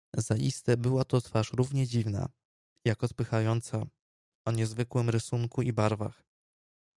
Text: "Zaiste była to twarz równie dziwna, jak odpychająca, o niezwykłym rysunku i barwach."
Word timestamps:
"Zaiste 0.17 0.77
była 0.77 1.05
to 1.05 1.21
twarz 1.21 1.53
równie 1.53 1.87
dziwna, 1.87 2.29
jak 2.85 3.03
odpychająca, 3.03 3.85
o 4.47 4.51
niezwykłym 4.51 5.09
rysunku 5.09 5.61
i 5.61 5.73
barwach." 5.73 6.23